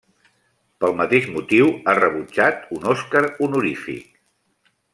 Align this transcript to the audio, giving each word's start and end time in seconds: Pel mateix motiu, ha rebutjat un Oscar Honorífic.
Pel 0.83 0.95
mateix 1.01 1.27
motiu, 1.35 1.69
ha 1.91 1.95
rebutjat 1.99 2.65
un 2.79 2.89
Oscar 2.95 3.23
Honorífic. 3.37 4.09